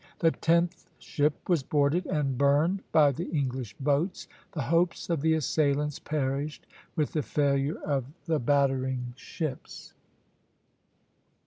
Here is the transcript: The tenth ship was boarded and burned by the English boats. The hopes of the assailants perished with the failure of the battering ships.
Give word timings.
The 0.17 0.31
tenth 0.31 0.89
ship 0.97 1.47
was 1.47 1.61
boarded 1.61 2.07
and 2.07 2.35
burned 2.35 2.81
by 2.91 3.11
the 3.11 3.29
English 3.29 3.75
boats. 3.79 4.27
The 4.53 4.63
hopes 4.63 5.11
of 5.11 5.21
the 5.21 5.35
assailants 5.35 5.99
perished 5.99 6.65
with 6.95 7.13
the 7.13 7.21
failure 7.21 7.77
of 7.83 8.05
the 8.25 8.39
battering 8.39 9.13
ships. 9.15 9.93